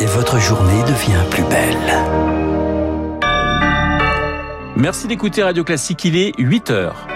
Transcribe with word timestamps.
et 0.00 0.06
votre 0.06 0.38
journée 0.38 0.82
devient 0.82 1.24
plus 1.30 1.44
belle. 1.44 1.76
Merci 4.76 5.08
d'écouter 5.08 5.42
Radio 5.42 5.64
Classique, 5.64 6.04
il 6.04 6.16
est 6.16 6.32
8 6.38 6.70
heures. 6.70 7.06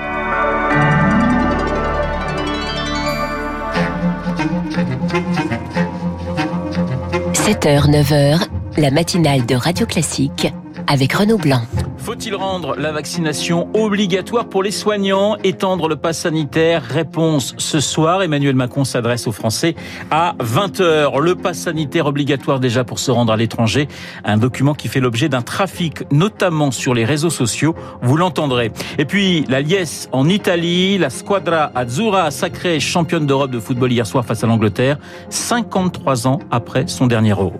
7h, 7.35 7.91
9h, 7.91 8.49
la 8.79 8.91
matinale 8.91 9.47
de 9.47 9.55
Radio 9.55 9.87
Classique 9.87 10.53
avec 10.87 11.13
Renaud 11.13 11.39
Blanc. 11.39 11.63
Faut-il 12.03 12.35
rendre 12.35 12.75
la 12.77 12.91
vaccination 12.91 13.69
obligatoire 13.75 14.47
pour 14.47 14.65
les 14.65 14.73
soignants, 14.73 15.37
étendre 15.45 15.89
le 15.89 15.95
pass 15.95 16.19
sanitaire? 16.19 16.83
Réponse 16.83 17.55
ce 17.59 17.79
soir. 17.79 18.25
Emmanuel 18.25 18.57
Macron 18.57 18.83
s'adresse 18.83 19.29
aux 19.29 19.33
Français 19.33 19.77
à 20.11 20.35
20h. 20.41 21.21
Le 21.21 21.37
pass 21.37 21.59
sanitaire 21.59 22.07
obligatoire 22.07 22.59
déjà 22.59 22.83
pour 22.83 22.99
se 22.99 23.13
rendre 23.13 23.33
à 23.33 23.37
l'étranger. 23.37 23.87
Un 24.25 24.37
document 24.37 24.75
qui 24.75 24.89
fait 24.89 24.99
l'objet 24.99 25.29
d'un 25.29 25.43
trafic, 25.43 26.03
notamment 26.11 26.73
sur 26.73 26.93
les 26.93 27.05
réseaux 27.05 27.31
sociaux. 27.31 27.77
Vous 28.03 28.17
l'entendrez. 28.17 28.73
Et 28.99 29.05
puis, 29.05 29.45
la 29.49 29.61
liesse 29.61 30.09
en 30.11 30.29
Italie. 30.29 30.99
La 30.99 31.09
Squadra 31.09 31.71
Azzurra 31.73 32.33
sacrée 32.33 32.81
championne 32.81 33.27
d'Europe 33.27 33.53
de 33.53 33.61
football 33.61 33.93
hier 33.93 34.09
soir 34.09 34.25
face 34.25 34.43
à 34.43 34.49
l'Angleterre. 34.49 34.99
53 35.29 36.27
ans 36.27 36.41
après 36.51 36.89
son 36.89 37.07
dernier 37.07 37.31
euro. 37.31 37.53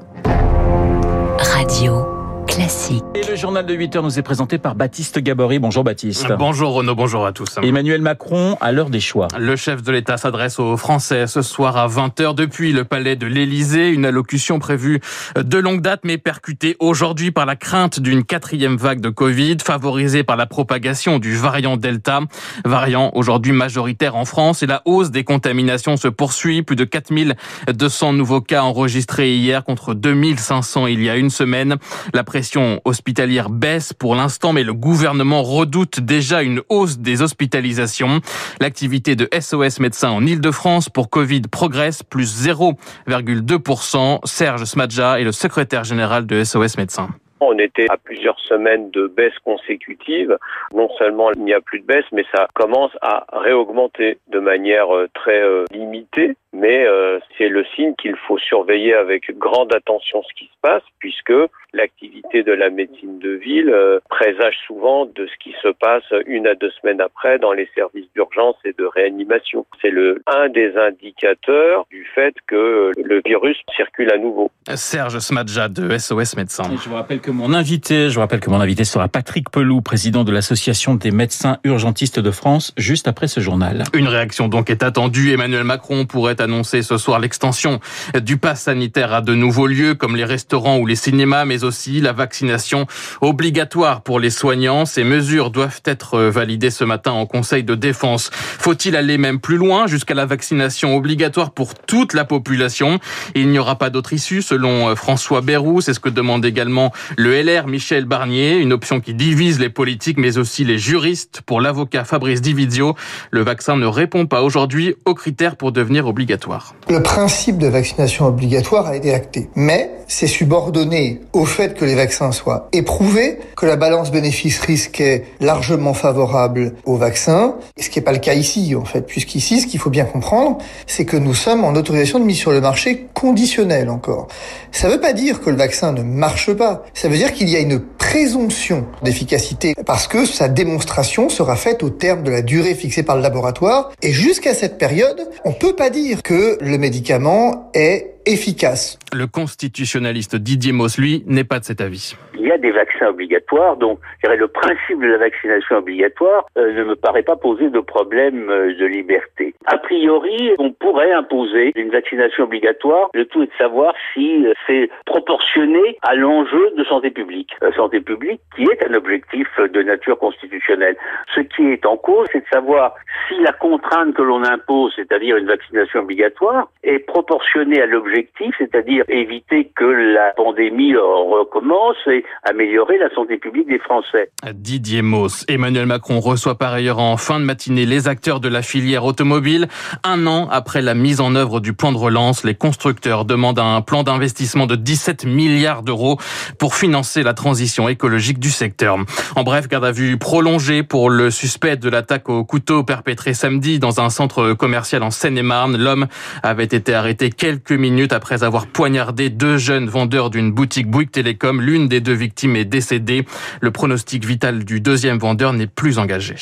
Classique. 2.53 3.03
Et 3.15 3.23
le 3.27 3.35
journal 3.35 3.65
de 3.65 3.73
8 3.73 3.97
heures 3.97 4.03
nous 4.03 4.19
est 4.19 4.23
présenté 4.23 4.59
par 4.59 4.75
Baptiste 4.75 5.19
Gabory. 5.19 5.59
Bonjour 5.59 5.85
Baptiste. 5.85 6.31
Bonjour 6.39 6.75
Renaud, 6.75 6.95
bonjour 6.95 7.25
à 7.25 7.33
tous. 7.33 7.57
Emmanuel 7.63 8.03
Macron 8.03 8.59
à 8.61 8.73
l'heure 8.73 8.91
des 8.91 9.01
choix. 9.01 9.29
Le 9.39 9.57
chef 9.57 9.83
de 9.83 9.91
l'État 9.91 10.19
s'adresse 10.19 10.59
aux 10.59 10.77
Français 10.77 11.27
ce 11.27 11.41
soir 11.41 11.79
à 11.79 11.89
20h 11.89 12.35
depuis 12.35 12.75
le 12.75 12.85
palais 12.85 13.17
de 13.17 13.27
l'Élysée. 13.27 13.89
Une 13.89 14.05
allocution 14.05 14.59
prévue 14.59 15.01
de 15.35 15.57
longue 15.57 15.81
date 15.81 16.01
mais 16.05 16.19
percutée 16.19 16.77
aujourd'hui 16.79 17.31
par 17.31 17.47
la 17.47 17.57
crainte 17.57 18.01
d'une 18.01 18.23
quatrième 18.23 18.77
vague 18.77 19.01
de 19.01 19.09
Covid 19.09 19.57
favorisée 19.65 20.23
par 20.23 20.37
la 20.37 20.45
propagation 20.45 21.19
du 21.19 21.35
variant 21.35 21.79
Delta. 21.79 22.21
Variant 22.67 23.13
aujourd'hui 23.15 23.53
majoritaire 23.53 24.15
en 24.15 24.27
France 24.27 24.63
et 24.63 24.67
la 24.67 24.83
hausse 24.85 25.11
des 25.11 25.25
contaminations 25.25 25.97
se 25.97 26.09
poursuit. 26.09 26.63
Plus 26.63 26.77
de 26.77 26.85
4200 26.85 28.13
nouveaux 28.13 28.43
cas 28.43 28.61
enregistrés 28.63 29.37
hier 29.37 29.65
contre 29.65 29.95
2500 29.95 30.89
il 30.89 31.03
y 31.03 31.09
a 31.09 31.17
une 31.17 31.31
semaine. 31.31 31.77
La 32.13 32.25
pression 32.25 32.42
hospitalière 32.85 33.51
baisse 33.51 33.93
pour 33.93 34.15
l'instant, 34.15 34.53
mais 34.53 34.63
le 34.63 34.75
gouvernement 34.75 35.43
redoute 35.43 36.01
déjà 36.01 36.43
une 36.43 36.63
hausse 36.69 36.99
des 36.99 37.23
hospitalisations. 37.23 38.21
L'activité 38.61 39.17
de 39.17 39.29
SOS 39.39 39.81
médecins 39.81 40.11
en 40.11 40.25
Ile-de-France 40.27 40.89
pour 40.89 41.11
Covid 41.11 41.43
progresse, 41.51 42.03
plus 42.03 42.47
0,2%. 42.47 44.21
Serge 44.25 44.65
Smadja 44.65 45.21
est 45.21 45.25
le 45.25 45.33
secrétaire 45.33 45.85
général 45.85 46.27
de 46.27 46.45
SOS 46.45 46.77
médecins. 46.77 47.09
On 47.45 47.59
était 47.59 47.87
à 47.91 47.97
plusieurs 47.97 48.39
semaines 48.39 48.91
de 48.93 49.09
baisse 49.09 49.37
consécutive. 49.45 50.39
Non 50.73 50.89
seulement 50.97 51.33
il 51.33 51.43
n'y 51.43 51.53
a 51.53 51.61
plus 51.61 51.81
de 51.81 51.85
baisse, 51.85 52.05
mais 52.13 52.25
ça 52.33 52.47
commence 52.55 52.93
à 53.03 53.27
réaugmenter 53.33 54.19
de 54.29 54.39
manière 54.39 54.95
euh, 54.95 55.09
très 55.13 55.43
euh, 55.43 55.65
limitée. 55.73 56.37
Mais 56.53 56.87
euh, 56.87 57.19
c'est 57.37 57.49
le 57.49 57.65
signe 57.75 57.95
qu'il 57.97 58.15
faut 58.29 58.39
surveiller 58.39 58.95
avec 58.95 59.37
grande 59.39 59.75
attention 59.75 60.23
ce 60.23 60.35
qui 60.35 60.45
se 60.45 60.61
passe, 60.63 60.85
puisque 61.01 61.33
l'activité 61.75 62.43
de 62.43 62.53
la 62.53 62.71
médecine 62.71 63.19
de 63.19 63.31
ville 63.31 63.75
présage 64.09 64.55
souvent 64.67 65.07
de 65.07 65.27
ce 65.27 65.33
qui 65.43 65.55
se 65.63 65.69
passe 65.69 66.05
une 66.27 66.47
à 66.47 66.55
deux 66.55 66.71
semaines 66.81 67.01
après 67.01 67.39
dans 67.39 67.53
les 67.53 67.69
services 67.75 68.07
d'urgence 68.15 68.57
et 68.65 68.75
de 68.79 68.85
réanimation. 68.85 69.67
C'est 69.81 69.91
le 69.91 70.23
un 70.27 70.49
des 70.49 70.73
indicateurs 70.77 71.87
du 71.91 72.07
fait 72.15 72.35
que 72.47 72.93
le 73.03 73.23
virus 73.25 73.57
circule 73.77 74.11
à 74.13 74.19
nouveau. 74.19 74.51
Serge 74.75 75.19
Smadja 75.19 75.69
de 75.69 75.97
SOS 75.97 76.37
Médecins. 76.37 76.71
je 76.83 76.89
vous 76.89 76.95
rappelle 76.95 77.21
que 77.21 77.31
mon 77.31 77.53
invité, 77.55 78.09
je 78.09 78.15
vous 78.15 78.21
rappelle 78.21 78.41
que 78.41 78.51
mon 78.51 78.61
invité 78.61 78.85
sera 78.85 79.09
Patrick 79.09 79.51
Pelou, 79.51 79.81
président 79.81 80.25
de 80.25 80.33
l'association 80.33 80.95
des 80.95 81.11
médecins 81.11 81.59
urgentistes 81.65 82.21
de 82.21 82.31
France, 82.31 82.73
juste 82.77 83.09
après 83.09 83.29
ce 83.29 83.41
journal. 83.41 83.85
Une 83.95 84.09
réaction 84.09 84.49
donc 84.49 84.71
est 84.71 84.83
attendue. 84.83 85.33
Emmanuel 85.33 85.65
Macron 85.65 86.07
pourrait 86.07 86.41
annoncer 86.41 86.83
ce 86.83 86.97
soir 86.97 87.19
l'extension 87.19 87.81
du 88.21 88.37
pass 88.37 88.63
sanitaire 88.63 89.13
à 89.13 89.21
de 89.21 89.35
nouveaux 89.35 89.67
lieux 89.67 89.95
comme 89.95 90.17
les 90.17 90.25
restaurants 90.25 90.79
ou 90.79 90.87
les 90.87 90.97
cinémas, 90.97 91.45
mais 91.45 91.62
aussi 91.65 92.01
la 92.01 92.13
vaccination 92.13 92.87
obligatoire 93.21 94.03
pour 94.03 94.21
les 94.21 94.31
soignants. 94.31 94.85
Ces 94.85 95.05
mesures 95.05 95.51
doivent 95.51 95.81
être 95.85 96.19
validées 96.19 96.71
ce 96.71 96.85
matin 96.85 97.13
en 97.13 97.27
Conseil 97.27 97.65
de 97.65 97.75
défense. 97.75 98.31
Faut-il 98.33 98.97
aller 98.97 99.19
même 99.19 99.41
plus 99.41 99.57
loin 99.57 99.87
jusqu'à 99.87 100.15
la 100.15 100.27
vaccination 100.27 100.97
obligatoire 100.97 101.51
pour 101.51 101.75
toute 101.75 102.15
la 102.15 102.25
population? 102.25 102.99
Il 103.35 103.49
n'y 103.49 103.59
aura 103.59 103.77
pas 103.77 103.91
d'autre 103.91 104.13
issue 104.13 104.43
selon 104.43 104.95
François 104.97 105.41
Bayrou. 105.41 105.81
C'est 105.81 105.95
ce 105.95 106.01
que 106.01 106.09
demande 106.09 106.45
également 106.45 106.93
le 107.17 107.41
LR 107.41 107.67
Michel 107.67 108.05
Barnier, 108.05 108.57
une 108.57 108.73
option 108.73 109.01
qui 109.01 109.15
divise 109.15 109.59
les 109.59 109.71
politiques 109.71 110.19
mais 110.19 110.39
aussi 110.39 110.65
les 110.65 110.79
juristes. 110.79 111.43
Pour 111.47 111.61
l'avocat 111.61 112.05
Fabrice 112.05 112.41
Dividio, 112.41 112.95
le 113.31 113.43
vaccin 113.43 113.77
ne 113.77 113.87
répond 113.87 114.27
pas 114.27 114.43
aujourd'hui 114.43 114.95
aux 115.05 115.15
critères 115.15 115.57
pour 115.57 115.73
devenir 115.73 116.07
obligatoire. 116.07 116.75
Le 116.89 117.03
principe 117.03 117.59
de 117.59 117.67
vaccination 117.67 118.27
obligatoire 118.27 118.87
a 118.87 118.97
été 118.97 119.15
acté, 119.15 119.49
mais 119.55 119.91
c'est 120.09 120.27
subordonné 120.27 121.21
au 121.33 121.45
fait 121.53 121.75
que 121.75 121.85
les 121.85 121.95
vaccins 121.95 122.33
soient 122.33 122.69
éprouvés, 122.73 123.39
que 123.57 123.67
la 123.67 123.77
balance 123.77 124.11
bénéfice-risque 124.11 125.01
est 125.01 125.25
largement 125.41 125.95
favorable 125.95 126.75
au 126.85 126.97
vaccin, 126.97 127.57
ce 127.79 127.91
qui 127.91 127.99
n'est 127.99 128.05
pas 128.05 128.13
le 128.13 128.19
cas 128.19 128.35
ici 128.35 128.75
en 128.75 128.85
fait, 128.85 129.03
puisqu'ici 129.03 129.61
ce 129.61 129.67
qu'il 129.67 129.79
faut 129.79 129.91
bien 129.91 130.05
comprendre, 130.05 130.59
c'est 130.87 131.05
que 131.05 131.17
nous 131.17 131.35
sommes 131.35 131.65
en 131.65 131.75
autorisation 131.75 132.19
de 132.19 132.25
mise 132.25 132.39
sur 132.39 132.51
le 132.51 132.61
marché 132.61 133.07
conditionnelle 133.15 133.91
encore. 133.91 134.29
Ça 134.73 134.89
ne 134.89 134.95
veut 134.95 135.01
pas 135.01 135.13
dire 135.13 135.41
que 135.41 135.51
le 135.51 135.57
vaccin 135.57 135.93
ne 135.93 136.03
marche 136.03 136.53
pas, 136.55 136.85
ça 136.95 137.09
veut 137.09 137.17
dire 137.17 137.33
qu'il 137.33 137.49
y 137.49 137.57
a 137.57 137.61
une 137.61 137.81
présomption 137.81 138.87
d'efficacité 139.03 139.75
parce 139.85 140.09
que 140.09 140.25
sa 140.25 140.49
démonstration 140.49 141.29
sera 141.29 141.57
faite 141.57 141.83
au 141.83 141.91
terme 141.91 142.23
de 142.23 142.31
la 142.31 142.43
durée 142.43 142.75
fixée 142.75 143.03
par 143.03 143.17
le 143.17 143.23
laboratoire 143.23 143.93
et 144.01 144.13
jusqu'à 144.13 144.55
cette 144.55 144.79
période, 144.79 145.29
on 145.45 145.53
peut 145.53 145.77
pas 145.77 145.91
dire 145.91 146.23
que 146.23 146.57
le 146.61 146.79
médicament 146.79 147.71
est 147.75 148.12
efficace. 148.27 148.99
Le 149.13 149.27
constitutionnaliste 149.27 150.37
Didier 150.37 150.73
Moss, 150.73 150.99
lui, 150.99 151.23
n'est 151.27 151.45
pas 151.45 151.59
de 151.59 151.65
cet 151.65 151.81
avis. 151.81 152.17
Il 152.35 152.49
y 152.49 152.53
a 152.53 152.59
des 152.59 152.71
vaccins 152.71 153.09
obligatoires, 153.09 153.77
donc 153.77 153.99
je 154.19 154.29
dirais, 154.29 154.37
le 154.37 154.49
principe 154.49 155.01
de 155.01 155.07
la 155.07 155.19
vaccination 155.19 155.77
obligatoire 155.77 156.47
euh, 156.57 156.73
ne 156.73 156.85
me 156.85 156.97
paraît 156.97 157.23
pas 157.23 157.37
poser 157.37 157.71
de 157.71 157.81
problème 157.81 158.49
euh, 158.51 158.75
de 158.75 158.87
liberté. 158.87 159.55
A 159.67 159.79
priori, 159.79 160.53
on 160.59 160.73
pourrait 160.73 161.13
imposer 161.13 161.73
une 161.77 161.91
vaccination 161.91 162.45
obligatoire. 162.45 163.11
Le 163.15 163.27
tout 163.27 163.43
est 163.43 163.47
de 163.47 163.53
savoir 163.59 163.95
si 164.13 164.47
euh, 164.47 164.53
c'est 164.67 164.91
proportionné 165.07 165.99
à 166.03 166.15
l'enjeu 166.15 166.73
de 166.77 166.85
santé 166.85 167.11
publique. 167.11 167.51
santé 167.77 168.01
publique 168.01 168.41
qui 168.57 168.63
est 168.65 168.87
un 168.89 168.95
objectif 168.95 169.49
de 169.59 169.83
nature 169.83 170.19
constitutionnelle. 170.19 170.97
Ce 171.35 171.41
qui 171.41 171.63
est 171.71 171.87
en 171.87 171.97
cause, 171.97 172.27
c'est 172.33 172.41
de 172.41 172.51
savoir 172.53 172.95
si 173.29 173.41
la 173.41 173.53
contrainte 173.53 174.15
que 174.15 174.23
l'on 174.23 174.45
impose, 174.45 174.93
c'est-à-dire 174.97 175.37
une 175.37 175.47
vaccination 175.47 176.01
obligatoire, 176.01 176.69
est 176.83 176.99
proportionnée 177.01 177.81
à 177.81 177.87
l'objectif, 177.87 178.12
c'est-à-dire 178.59 179.05
éviter 179.09 179.71
que 179.77 179.85
la 179.85 180.33
pandémie 180.37 180.95
recommence 180.95 181.97
et 182.07 182.25
améliorer 182.45 182.99
la 182.99 183.11
santé 183.15 183.39
publique 183.39 183.69
des 183.69 183.79
Français. 183.79 184.31
Didier 184.53 185.03
Mauss. 185.03 185.45
Emmanuel 185.49 185.87
Macron 185.87 186.21
reçoit 186.21 186.59
par 186.59 186.73
ailleurs 186.73 186.99
en 186.99 187.17
fin 187.17 187.41
de 187.41 187.45
matinée 187.45 187.87
les 187.87 188.09
acteurs 188.09 188.41
de 188.41 188.49
la 188.49 188.63
filière 188.63 189.05
automobile. 189.05 189.69
Un 190.05 190.27
an 190.27 190.49
après 190.51 190.83
la 190.83 190.95
mise 190.95 191.21
en 191.21 191.35
œuvre 191.35 191.61
du 191.61 191.73
plan 191.73 191.93
de 191.93 191.99
relance, 191.99 192.45
les 192.45 192.55
constructeurs 192.55 193.25
demandent 193.25 193.59
un 193.59 193.81
plan 193.81 194.03
d'investissement 194.03 194.67
de 194.67 194.77
17 194.77 195.25
milliards 195.25 195.83
d'euros 195.83 196.19
pour 196.59 196.75
financer 196.75 197.23
la 197.23 197.35
transition 197.35 197.89
écologique 197.89 198.39
du 198.39 198.51
secteur. 198.51 198.99
En 199.37 199.43
bref, 199.43 199.69
garde 199.69 199.85
à 199.85 199.93
vue 199.93 200.19
prolongée 200.19 200.83
pour 200.83 201.11
le 201.11 201.31
suspect 201.31 201.77
de 201.77 201.89
l'attaque 201.89 202.29
au 202.29 202.45
couteau 202.45 202.85
perpétrée 202.85 203.35
samedi 203.35 203.79
dans 203.79 204.01
un 204.01 204.11
centre 204.11 204.53
commercial 204.55 205.03
en 205.03 205.11
Seine-et-Marne. 205.11 205.77
L'homme 205.77 206.07
avait 206.43 206.65
été 206.65 206.95
arrêté 206.95 207.31
quelques 207.31 207.73
minutes 207.73 208.02
après 208.11 208.43
avoir 208.43 208.67
poignardé 208.67 209.31
deux 209.31 209.59
jeunes 209.59 209.89
vendeurs 209.89 210.31
d'une 210.31 210.51
boutique 210.51 210.91
Bouygues 210.91 211.11
Télécom. 211.11 211.61
L'une 211.61 211.89
des 211.89 212.01
deux 212.01 212.15
victime 212.15 212.57
est 212.57 212.65
décédée. 212.65 213.25
Le 213.61 213.71
pronostic 213.71 214.25
vital 214.25 214.65
du 214.65 214.81
deuxième 214.81 215.19
vendeur 215.19 215.53
n'est 215.53 215.67
plus 215.67 215.99
engagé. 215.99 216.37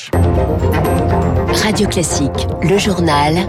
Radio 1.62 1.88
Classique, 1.88 2.46
le 2.62 2.78
journal. 2.78 3.46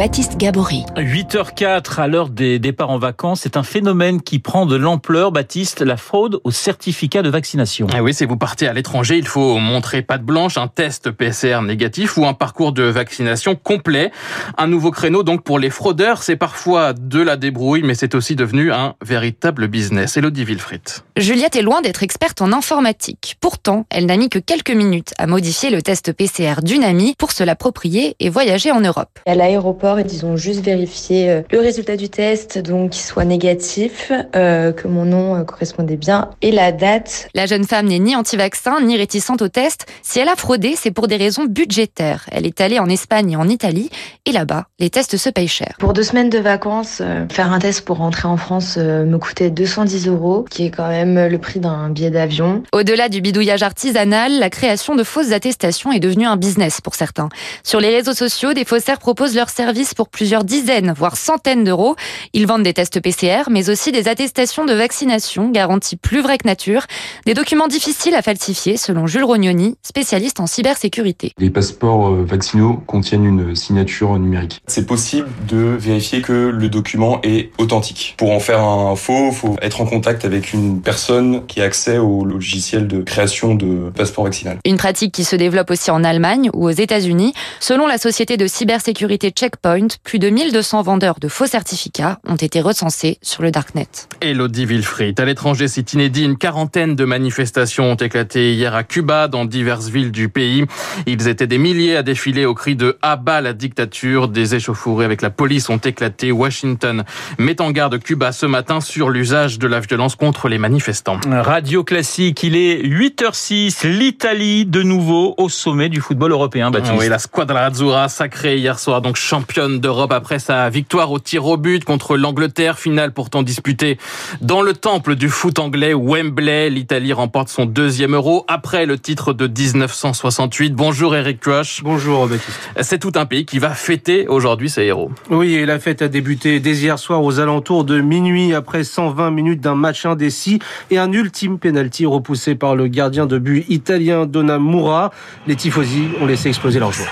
Baptiste 0.00 0.38
Gabory. 0.38 0.86
8h04 0.96 2.00
à 2.00 2.08
l'heure 2.08 2.30
des 2.30 2.58
départs 2.58 2.88
en 2.88 2.96
vacances, 2.96 3.42
c'est 3.42 3.58
un 3.58 3.62
phénomène 3.62 4.22
qui 4.22 4.38
prend 4.38 4.64
de 4.64 4.74
l'ampleur, 4.74 5.30
Baptiste, 5.30 5.82
la 5.82 5.98
fraude 5.98 6.40
au 6.42 6.50
certificat 6.50 7.20
de 7.20 7.28
vaccination. 7.28 7.86
Ah 7.92 8.02
oui, 8.02 8.14
si 8.14 8.24
vous 8.24 8.38
partez 8.38 8.66
à 8.66 8.72
l'étranger, 8.72 9.18
il 9.18 9.26
faut 9.26 9.58
montrer 9.58 10.00
patte 10.00 10.22
blanche, 10.22 10.56
un 10.56 10.68
test 10.68 11.10
PCR 11.10 11.60
négatif 11.60 12.16
ou 12.16 12.24
un 12.24 12.32
parcours 12.32 12.72
de 12.72 12.84
vaccination 12.84 13.56
complet. 13.56 14.10
Un 14.56 14.68
nouveau 14.68 14.90
créneau 14.90 15.22
donc 15.22 15.44
pour 15.44 15.58
les 15.58 15.68
fraudeurs, 15.68 16.22
c'est 16.22 16.36
parfois 16.36 16.94
de 16.94 17.20
la 17.20 17.36
débrouille, 17.36 17.82
mais 17.82 17.94
c'est 17.94 18.14
aussi 18.14 18.36
devenu 18.36 18.72
un 18.72 18.94
véritable 19.04 19.68
business. 19.68 20.16
Elodie 20.16 20.44
Wilfried. 20.44 20.80
Juliette 21.18 21.56
est 21.56 21.62
loin 21.62 21.82
d'être 21.82 22.02
experte 22.02 22.40
en 22.40 22.54
informatique. 22.54 23.36
Pourtant, 23.38 23.84
elle 23.90 24.06
n'a 24.06 24.16
mis 24.16 24.30
que 24.30 24.38
quelques 24.38 24.70
minutes 24.70 25.12
à 25.18 25.26
modifier 25.26 25.68
le 25.68 25.82
test 25.82 26.14
PCR 26.14 26.62
d'une 26.62 26.84
amie 26.84 27.14
pour 27.18 27.32
se 27.32 27.44
l'approprier 27.44 28.16
et 28.18 28.30
voyager 28.30 28.72
en 28.72 28.80
Europe. 28.80 29.18
À 29.26 29.34
l'aéroport, 29.34 29.89
encore. 29.90 30.00
Ils 30.00 30.26
ont 30.26 30.36
juste 30.36 30.64
vérifié 30.64 31.30
euh, 31.30 31.42
le 31.50 31.60
résultat 31.60 31.96
du 31.96 32.08
test, 32.08 32.58
donc 32.58 32.90
qu'il 32.90 33.02
soit 33.02 33.24
négatif, 33.24 34.12
euh, 34.36 34.72
que 34.72 34.88
mon 34.88 35.04
nom 35.04 35.36
euh, 35.36 35.44
correspondait 35.44 35.96
bien 35.96 36.30
et 36.42 36.50
la 36.50 36.72
date. 36.72 37.28
La 37.34 37.46
jeune 37.46 37.64
femme 37.64 37.86
n'est 37.86 37.98
ni 37.98 38.16
anti-vaccin 38.16 38.80
ni 38.80 38.96
réticente 38.96 39.42
au 39.42 39.48
test. 39.48 39.86
Si 40.02 40.18
elle 40.18 40.28
a 40.28 40.36
fraudé, 40.36 40.74
c'est 40.76 40.90
pour 40.90 41.08
des 41.08 41.16
raisons 41.16 41.44
budgétaires. 41.44 42.26
Elle 42.32 42.46
est 42.46 42.60
allée 42.60 42.78
en 42.78 42.88
Espagne 42.88 43.32
et 43.32 43.36
en 43.36 43.48
Italie 43.48 43.90
et 44.26 44.32
là-bas, 44.32 44.66
les 44.78 44.90
tests 44.90 45.16
se 45.16 45.28
payent 45.28 45.48
cher. 45.48 45.74
Pour 45.78 45.92
deux 45.92 46.02
semaines 46.02 46.30
de 46.30 46.38
vacances, 46.38 47.02
faire 47.30 47.52
un 47.52 47.58
test 47.58 47.84
pour 47.84 47.98
rentrer 47.98 48.28
en 48.28 48.36
France 48.36 48.76
me 48.76 49.16
coûtait 49.18 49.50
210 49.50 50.08
euros, 50.08 50.44
qui 50.48 50.66
est 50.66 50.70
quand 50.70 50.88
même 50.88 51.26
le 51.26 51.38
prix 51.38 51.60
d'un 51.60 51.90
billet 51.90 52.10
d'avion. 52.10 52.62
Au-delà 52.72 53.08
du 53.08 53.20
bidouillage 53.20 53.62
artisanal, 53.62 54.38
la 54.38 54.50
création 54.50 54.94
de 54.94 55.02
fausses 55.02 55.32
attestations 55.32 55.92
est 55.92 56.00
devenue 56.00 56.26
un 56.26 56.36
business 56.36 56.80
pour 56.80 56.94
certains. 56.94 57.28
Sur 57.64 57.80
les 57.80 57.94
réseaux 57.94 58.14
sociaux, 58.14 58.52
des 58.52 58.64
faussaires 58.64 58.98
proposent 58.98 59.34
leurs 59.34 59.50
services 59.50 59.79
pour 59.94 60.08
plusieurs 60.08 60.44
dizaines, 60.44 60.92
voire 60.96 61.16
centaines 61.16 61.64
d'euros. 61.64 61.96
Ils 62.32 62.46
vendent 62.46 62.62
des 62.62 62.74
tests 62.74 63.00
PCR, 63.00 63.50
mais 63.50 63.70
aussi 63.70 63.92
des 63.92 64.08
attestations 64.08 64.64
de 64.64 64.72
vaccination, 64.72 65.50
garanties 65.50 65.96
plus 65.96 66.20
vraies 66.20 66.38
que 66.38 66.46
nature. 66.46 66.86
Des 67.26 67.34
documents 67.34 67.68
difficiles 67.68 68.14
à 68.14 68.22
falsifier, 68.22 68.76
selon 68.76 69.06
Jules 69.06 69.24
Rognoni, 69.24 69.76
spécialiste 69.82 70.40
en 70.40 70.46
cybersécurité. 70.46 71.32
Les 71.38 71.50
passeports 71.50 72.08
euh, 72.08 72.24
vaccinaux 72.24 72.82
contiennent 72.86 73.24
une 73.24 73.56
signature 73.56 74.18
numérique. 74.18 74.60
C'est 74.66 74.86
possible 74.86 75.28
de 75.48 75.58
vérifier 75.58 76.22
que 76.22 76.32
le 76.32 76.68
document 76.68 77.20
est 77.22 77.50
authentique. 77.58 78.14
Pour 78.18 78.32
en 78.32 78.40
faire 78.40 78.60
un 78.60 78.94
faux, 78.96 79.28
il 79.30 79.34
faut 79.34 79.56
être 79.62 79.80
en 79.80 79.86
contact 79.86 80.24
avec 80.24 80.52
une 80.52 80.80
personne 80.80 81.46
qui 81.46 81.60
a 81.60 81.64
accès 81.64 81.98
au 81.98 82.24
logiciel 82.24 82.86
de 82.86 83.02
création 83.02 83.54
de 83.54 83.90
passeport 83.90 84.24
vaccinal. 84.24 84.58
Une 84.64 84.76
pratique 84.76 85.12
qui 85.12 85.24
se 85.24 85.36
développe 85.36 85.70
aussi 85.70 85.90
en 85.90 86.04
Allemagne 86.04 86.50
ou 86.54 86.66
aux 86.66 86.70
États-Unis. 86.70 87.32
Selon 87.60 87.86
la 87.86 87.98
société 87.98 88.36
de 88.36 88.46
cybersécurité 88.46 89.30
Checkpoint, 89.30 89.59
plus 90.02 90.18
de 90.18 90.30
1200 90.30 90.82
vendeurs 90.82 91.20
de 91.20 91.28
faux 91.28 91.46
certificats 91.46 92.18
ont 92.26 92.36
été 92.36 92.60
recensés 92.60 93.18
sur 93.22 93.42
le 93.42 93.50
Darknet. 93.50 93.88
Elodie 94.20 94.64
Wilfried. 94.64 95.20
À 95.20 95.24
l'étranger, 95.24 95.68
c'est 95.68 95.92
inédit. 95.92 96.24
Une 96.24 96.38
quarantaine 96.38 96.96
de 96.96 97.04
manifestations 97.04 97.92
ont 97.92 97.96
éclaté 97.96 98.54
hier 98.54 98.74
à 98.74 98.84
Cuba, 98.84 99.28
dans 99.28 99.44
diverses 99.44 99.88
villes 99.88 100.12
du 100.12 100.28
pays. 100.28 100.64
Ils 101.06 101.28
étaient 101.28 101.46
des 101.46 101.58
milliers 101.58 101.96
à 101.96 102.02
défiler 102.02 102.46
au 102.46 102.54
cri 102.54 102.74
de 102.74 102.96
Abat 103.02 103.40
la 103.40 103.52
dictature. 103.52 104.28
Des 104.28 104.54
échauffourées 104.54 105.04
avec 105.04 105.20
la 105.22 105.30
police 105.30 105.68
ont 105.68 105.78
éclaté. 105.78 106.32
Washington 106.32 107.04
met 107.38 107.60
en 107.60 107.70
garde 107.70 107.98
Cuba 107.98 108.32
ce 108.32 108.46
matin 108.46 108.80
sur 108.80 109.10
l'usage 109.10 109.58
de 109.58 109.66
la 109.66 109.80
violence 109.80 110.16
contre 110.16 110.48
les 110.48 110.58
manifestants. 110.58 111.20
Radio 111.28 111.84
classique, 111.84 112.42
il 112.42 112.56
est 112.56 112.82
8h06. 112.82 113.86
L'Italie 113.86 114.64
de 114.64 114.82
nouveau 114.82 115.34
au 115.36 115.48
sommet 115.48 115.88
du 115.88 116.00
football 116.00 116.32
européen. 116.32 116.70
Baptiste. 116.70 116.94
Oui, 116.98 117.08
la 117.08 117.18
Squadra 117.18 117.60
Azzurra 117.60 118.08
sacrée 118.08 118.56
hier 118.56 118.78
soir, 118.78 119.02
donc 119.02 119.16
championne 119.50 119.80
d'Europe 119.80 120.12
après 120.12 120.38
sa 120.38 120.70
victoire 120.70 121.10
au 121.10 121.18
tir 121.18 121.44
au 121.44 121.56
but 121.56 121.84
contre 121.84 122.16
l'Angleterre, 122.16 122.78
finale 122.78 123.12
pourtant 123.12 123.42
disputée 123.42 123.98
dans 124.40 124.62
le 124.62 124.74
temple 124.74 125.16
du 125.16 125.28
foot 125.28 125.58
anglais 125.58 125.92
Wembley. 125.92 126.70
L'Italie 126.70 127.12
remporte 127.12 127.48
son 127.48 127.66
deuxième 127.66 128.14
euro 128.14 128.44
après 128.46 128.86
le 128.86 128.96
titre 128.96 129.32
de 129.32 129.48
1968. 129.48 130.72
Bonjour 130.72 131.16
Eric 131.16 131.40
Crush. 131.40 131.82
Bonjour 131.82 132.28
Baptiste. 132.28 132.60
C'est 132.82 133.00
tout 133.00 133.10
un 133.16 133.26
pays 133.26 133.44
qui 133.44 133.58
va 133.58 133.70
fêter 133.70 134.28
aujourd'hui 134.28 134.70
ses 134.70 134.82
héros. 134.84 135.10
Oui, 135.30 135.54
et 135.54 135.66
la 135.66 135.80
fête 135.80 136.00
a 136.00 136.06
débuté 136.06 136.60
dès 136.60 136.76
hier 136.76 137.00
soir 137.00 137.24
aux 137.24 137.40
alentours 137.40 137.82
de 137.82 138.00
minuit 138.00 138.54
après 138.54 138.84
120 138.84 139.32
minutes 139.32 139.60
d'un 139.60 139.74
match 139.74 140.06
indécis 140.06 140.60
et 140.92 140.98
un 140.98 141.10
ultime 141.12 141.58
penalty 141.58 142.06
repoussé 142.06 142.54
par 142.54 142.76
le 142.76 142.86
gardien 142.86 143.26
de 143.26 143.38
but 143.38 143.64
italien 143.68 144.26
Donnarumma. 144.26 145.10
Les 145.48 145.56
tifosi 145.56 146.04
ont 146.20 146.26
laissé 146.26 146.50
exploser 146.50 146.78
leur 146.78 146.92
joie. 146.92 147.06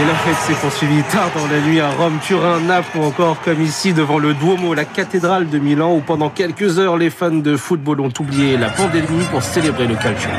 Et 0.00 0.06
la 0.06 0.14
fête 0.14 0.36
s'est 0.36 0.54
poursuivie 0.54 1.02
tard 1.12 1.30
dans 1.36 1.46
la 1.46 1.60
nuit 1.60 1.78
à 1.78 1.90
Rome, 1.90 2.18
Turin, 2.22 2.58
Naples 2.60 2.96
ou 2.96 3.02
encore 3.02 3.38
comme 3.42 3.60
ici 3.60 3.92
devant 3.92 4.18
le 4.18 4.32
Duomo, 4.32 4.72
la 4.72 4.86
cathédrale 4.86 5.50
de 5.50 5.58
Milan 5.58 5.94
où 5.94 6.00
pendant 6.00 6.30
quelques 6.30 6.78
heures 6.78 6.96
les 6.96 7.10
fans 7.10 7.30
de 7.30 7.54
football 7.54 8.00
ont 8.00 8.12
oublié 8.18 8.56
la 8.56 8.70
pandémie 8.70 9.24
pour 9.30 9.42
célébrer 9.42 9.86
le 9.86 9.96
calcio. 9.96 10.30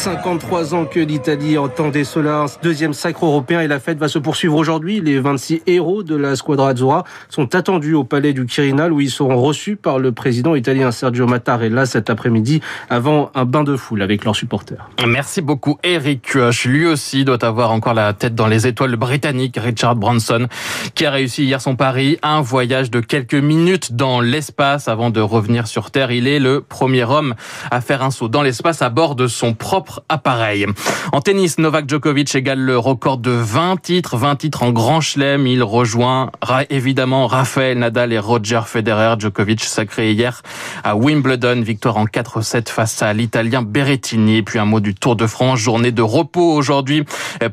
53 0.00 0.74
ans 0.74 0.86
que 0.86 0.98
l'Italie 0.98 1.58
entendait 1.58 2.04
cela, 2.04 2.46
deuxième 2.62 2.94
sacre 2.94 3.26
européen 3.26 3.60
et 3.60 3.68
la 3.68 3.78
fête 3.78 3.98
va 3.98 4.08
se 4.08 4.18
poursuivre 4.18 4.56
aujourd'hui. 4.56 5.02
Les 5.02 5.20
26 5.20 5.60
héros 5.66 6.02
de 6.02 6.16
la 6.16 6.36
Squadra 6.36 6.70
Azzurra 6.70 7.04
sont 7.28 7.54
attendus 7.54 7.92
au 7.92 8.02
palais 8.02 8.32
du 8.32 8.46
Quirinal 8.46 8.94
où 8.94 9.02
ils 9.02 9.10
seront 9.10 9.38
reçus 9.38 9.76
par 9.76 9.98
le 9.98 10.12
président 10.12 10.54
italien 10.54 10.90
Sergio 10.90 11.26
Mattarella 11.26 11.84
cet 11.84 12.08
après-midi 12.08 12.62
avant 12.88 13.30
un 13.34 13.44
bain 13.44 13.62
de 13.62 13.76
foule 13.76 14.00
avec 14.00 14.24
leurs 14.24 14.36
supporters. 14.36 14.88
Merci 15.06 15.42
beaucoup 15.42 15.76
Eric 15.82 16.22
Kuoch. 16.22 16.64
Lui 16.64 16.86
aussi 16.86 17.26
doit 17.26 17.44
avoir 17.44 17.70
encore 17.70 17.92
la 17.92 18.14
tête 18.14 18.34
dans 18.34 18.46
les 18.46 18.66
étoiles. 18.66 18.92
Le 18.92 18.96
Britannique 18.96 19.58
Richard 19.62 19.96
Branson 19.96 20.48
qui 20.94 21.04
a 21.04 21.10
réussi 21.10 21.44
hier 21.44 21.60
son 21.60 21.76
pari, 21.76 22.16
un 22.22 22.40
voyage 22.40 22.90
de 22.90 23.00
quelques 23.00 23.34
minutes 23.34 23.92
dans 23.96 24.22
l'espace 24.22 24.88
avant 24.88 25.10
de 25.10 25.20
revenir 25.20 25.66
sur 25.66 25.90
Terre. 25.90 26.10
Il 26.10 26.26
est 26.26 26.40
le 26.40 26.62
premier 26.62 27.04
homme 27.04 27.34
à 27.70 27.82
faire 27.82 28.02
un 28.02 28.10
saut 28.10 28.28
dans 28.28 28.40
l'espace 28.40 28.80
à 28.80 28.88
bord 28.88 29.14
de 29.14 29.26
son 29.26 29.52
propre 29.52 29.89
appareil. 30.08 30.66
En 31.12 31.20
tennis, 31.20 31.58
Novak 31.58 31.88
Djokovic 31.88 32.34
égale 32.34 32.60
le 32.60 32.78
record 32.78 33.18
de 33.18 33.30
20 33.30 33.80
titres, 33.82 34.16
20 34.16 34.36
titres 34.36 34.62
en 34.62 34.70
Grand 34.70 35.00
Chelem. 35.00 35.46
Il 35.46 35.62
rejoint 35.62 36.30
évidemment 36.70 37.26
Rafael 37.26 37.78
Nadal 37.78 38.12
et 38.12 38.18
Roger 38.18 38.60
Federer. 38.66 39.14
Djokovic 39.18 39.64
sacré 39.64 40.12
hier 40.12 40.42
à 40.84 40.96
Wimbledon, 40.96 41.62
victoire 41.62 41.96
en 41.96 42.04
4-7 42.04 42.68
face 42.68 43.02
à 43.02 43.12
l'Italien 43.12 43.62
Berrettini. 43.62 44.42
puis 44.42 44.58
un 44.58 44.64
mot 44.64 44.80
du 44.80 44.94
Tour 44.94 45.16
de 45.16 45.26
France, 45.26 45.58
journée 45.58 45.92
de 45.92 46.02
repos 46.02 46.52
aujourd'hui 46.54 47.04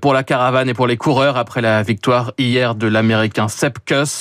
pour 0.02 0.14
la 0.14 0.24
caravane 0.24 0.70
et 0.70 0.74
pour 0.74 0.88
les 0.88 0.98
coureurs 0.98 1.38
après 1.38 1.62
la 1.62 1.82
victoire 1.84 2.34
hier 2.38 2.76
de 2.76 2.88
l'Américain 2.88 3.48
Sepp. 3.48 3.78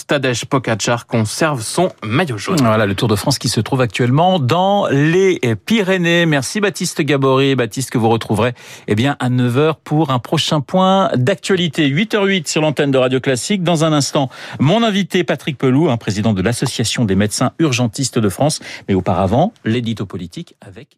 Tadej 0.07 0.45
Pogacar 0.45 1.07
conserve 1.07 1.61
son 1.63 1.91
maillot 2.05 2.39
jaune. 2.39 2.59
Voilà 2.61 2.87
le 2.87 2.95
Tour 2.95 3.09
de 3.09 3.17
France 3.17 3.39
qui 3.39 3.49
se 3.49 3.61
trouve 3.61 3.81
actuellement 3.81 4.39
dans 4.39 4.87
les 4.91 5.41
Pyrénées. 5.65 6.27
Merci 6.27 6.61
Baptiste 6.61 7.01
Gabory, 7.01 7.57
Baptiste 7.57 7.91
que 7.91 7.99
vous 8.06 8.12
retrouverez 8.12 8.55
eh 8.87 8.94
bien, 8.94 9.17
à 9.19 9.31
9h 9.31 9.75
pour 9.82 10.11
un 10.11 10.20
prochain 10.20 10.61
point 10.61 11.11
d'actualité. 11.17 11.88
8h08 11.88 12.49
sur 12.49 12.62
l'antenne 12.62 12.93
de 12.93 12.99
Radio 12.99 13.19
Classique. 13.19 13.64
Dans 13.64 13.85
un 13.85 13.93
instant, 13.93 14.31
mon 14.61 14.85
invité 14.85 15.25
Patrick 15.25 15.58
Pelou, 15.58 15.91
un 15.91 15.97
président 15.97 16.32
de 16.32 16.41
l'Association 16.41 17.05
des 17.05 17.17
médecins 17.17 17.53
urgentistes 17.58 18.19
de 18.19 18.29
France. 18.29 18.61
Mais 18.88 18.94
auparavant, 18.94 19.53
l'édito 19.64 20.06
politique 20.06 20.55
avec 20.61 20.97